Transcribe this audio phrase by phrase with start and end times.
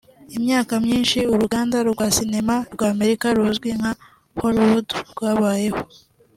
[0.37, 3.91] Imyaka myinshi uruganda rwa sinema rwa Amerika ruzwi nka
[4.39, 5.79] Hollywood rwabayeho